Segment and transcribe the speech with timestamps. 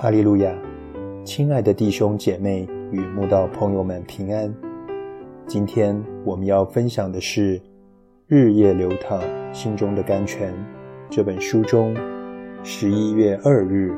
[0.00, 0.54] 哈利路亚，
[1.24, 4.54] 亲爱的弟兄姐妹与慕道朋友们平安。
[5.44, 7.58] 今天我们要分享的是
[8.28, 9.20] 《日夜流淌
[9.52, 10.52] 心中的甘泉》
[11.10, 11.96] 这本书中
[12.62, 13.92] 十一月二日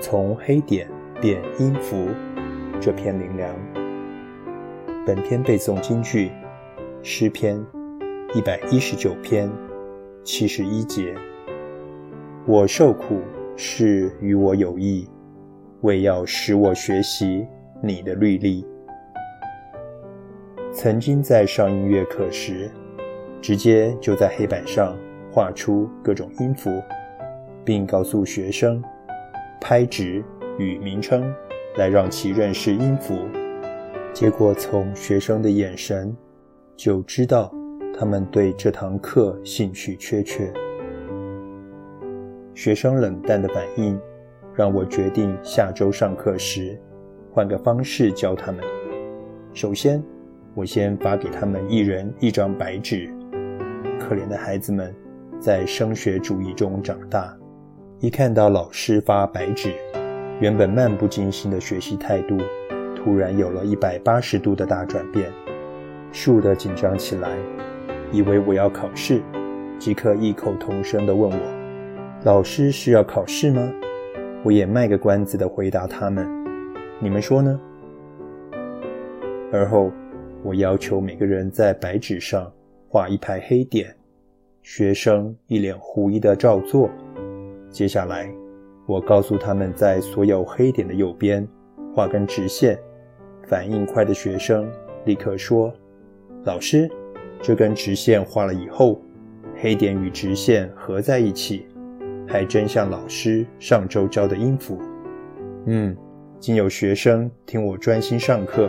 [0.00, 0.88] 从黑点
[1.20, 2.06] 变音符
[2.80, 3.52] 这篇灵粮。
[5.04, 6.30] 本篇背诵京剧
[7.02, 7.60] 诗篇
[8.36, 9.50] 一百一十九篇
[10.22, 11.12] 七十一节。
[12.46, 13.20] 我受苦
[13.60, 15.04] 是与我有益，
[15.80, 17.44] 为要使我学习
[17.82, 18.64] 你的律例。
[20.72, 22.70] 曾经在上音乐课时，
[23.42, 24.96] 直接就在黑板上
[25.32, 26.70] 画出各种音符，
[27.64, 28.80] 并告诉学生
[29.60, 30.24] 拍值
[30.56, 31.28] 与名称，
[31.78, 33.18] 来让其认识音符。
[34.12, 36.16] 结果从学生的眼神
[36.76, 37.52] 就知道，
[37.98, 40.48] 他们对这堂课兴趣缺缺。
[42.58, 43.96] 学生冷淡的反应，
[44.52, 46.76] 让我决定下周上课时
[47.30, 48.64] 换个方式教他们。
[49.54, 50.02] 首先，
[50.56, 53.08] 我先发给他们一人一张白纸。
[54.00, 54.92] 可怜的孩子们
[55.38, 57.32] 在升学主义中长大，
[58.00, 59.72] 一看到老师发白纸，
[60.40, 62.36] 原本漫不经心的学习态度，
[62.96, 65.30] 突然有了一百八十度的大转变，
[66.10, 67.28] 竖的紧张起来，
[68.10, 69.22] 以为我要考试，
[69.78, 71.57] 即刻异口同声地问我。
[72.24, 73.72] 老师需要考试吗？
[74.42, 76.26] 我也卖个关子的回答他们
[76.98, 77.60] ：“你们说呢？”
[79.52, 79.92] 而后，
[80.42, 82.52] 我要求每个人在白纸上
[82.88, 83.94] 画一排黑点，
[84.64, 86.90] 学生一脸狐疑的照做。
[87.70, 88.28] 接下来，
[88.84, 91.46] 我告诉他们在所有黑点的右边
[91.94, 92.76] 画根直线。
[93.46, 94.68] 反应快的学生
[95.04, 95.72] 立刻说
[96.42, 96.90] ：“老师，
[97.40, 99.00] 这根直线画了以后，
[99.54, 101.64] 黑点与直线合在一起。”
[102.28, 104.78] 还真像老师上周教的音符。
[105.66, 105.96] 嗯，
[106.38, 108.68] 今有学生听我专心上课，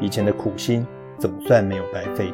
[0.00, 0.86] 以前的苦心
[1.18, 2.32] 总算没有白费。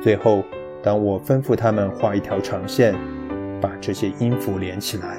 [0.00, 0.42] 最后，
[0.82, 2.94] 当我吩咐他们画一条长线，
[3.60, 5.18] 把这些音符连起来，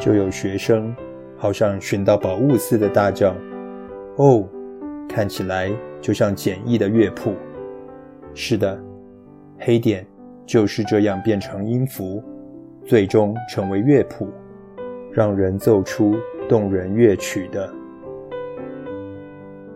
[0.00, 0.94] 就有学生
[1.36, 3.34] 好像寻到宝物似的大叫
[4.16, 4.46] ：“哦，
[5.08, 7.34] 看起来就像简易的乐谱。”
[8.34, 8.78] 是的，
[9.58, 10.06] 黑点。
[10.46, 12.22] 就是这样变成音符，
[12.84, 14.28] 最终成为乐谱，
[15.12, 16.14] 让人奏出
[16.48, 17.68] 动人乐曲的。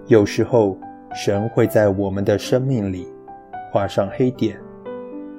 [0.07, 0.79] 有时候，
[1.13, 3.09] 神会在我们的生命里
[3.73, 4.57] 画上黑点，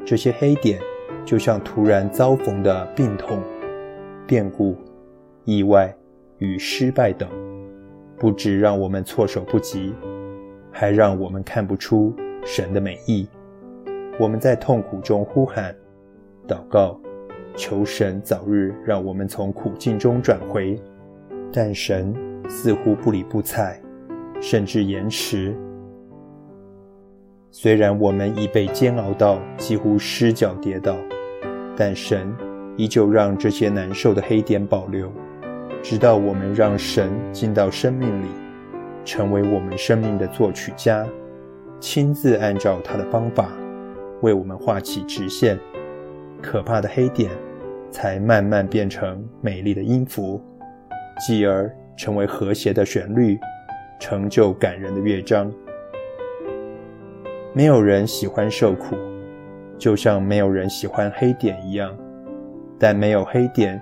[0.05, 0.79] 这些黑点
[1.23, 3.41] 就像突然遭逢的病痛、
[4.27, 4.75] 变故、
[5.45, 5.93] 意外
[6.39, 7.29] 与失败等，
[8.17, 9.93] 不止让我们措手不及，
[10.71, 12.13] 还让我们看不出
[12.43, 13.27] 神的美意。
[14.19, 15.75] 我们在痛苦中呼喊、
[16.47, 16.99] 祷告，
[17.55, 20.79] 求神早日让我们从苦境中转回，
[21.51, 22.13] 但神
[22.47, 23.81] 似乎不理不睬，
[24.39, 25.55] 甚至延迟。
[27.49, 30.95] 虽然我们已被煎熬到几乎失脚跌倒，
[31.75, 32.33] 但神
[32.77, 35.11] 依旧让这些难受的黑点保留，
[35.81, 38.27] 直到我们让神进到生命里，
[39.03, 41.05] 成为我们生命的作曲家，
[41.79, 43.49] 亲自按照他的方法。
[44.21, 45.59] 为我们画起直线，
[46.41, 47.31] 可怕的黑点
[47.89, 50.41] 才慢慢变成美丽的音符，
[51.19, 53.39] 继而成为和谐的旋律，
[53.99, 55.51] 成就感人的乐章。
[57.53, 58.95] 没有人喜欢受苦，
[59.77, 61.95] 就像没有人喜欢黑点一样。
[62.79, 63.79] 但没有黑点，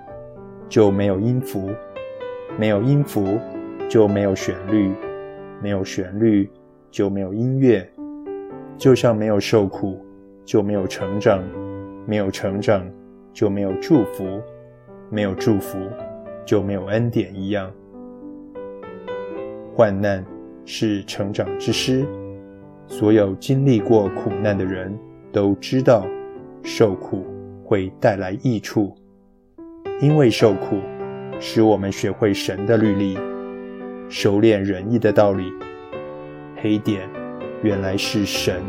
[0.68, 1.70] 就没有音符；
[2.58, 3.38] 没有音符，
[3.88, 4.90] 就没有旋律；
[5.62, 6.50] 没有旋律，
[6.90, 7.88] 就没有音乐。
[8.76, 10.04] 就像没有受苦。
[10.50, 11.40] 就没有成长，
[12.08, 12.84] 没有成长
[13.32, 14.42] 就没有祝福，
[15.08, 15.78] 没有祝福
[16.44, 17.70] 就没有恩典一样。
[19.72, 20.26] 患难
[20.64, 22.04] 是成长之师，
[22.88, 24.92] 所有经历过苦难的人
[25.30, 26.04] 都知道，
[26.64, 27.24] 受苦
[27.64, 28.92] 会带来益处，
[30.00, 30.80] 因为受苦
[31.38, 33.16] 使我们学会神的律例，
[34.08, 35.44] 熟练仁义的道理。
[36.56, 37.08] 黑点
[37.62, 38.60] 原来是神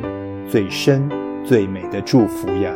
[0.48, 1.10] 最深。
[1.44, 2.74] 最美的祝福呀！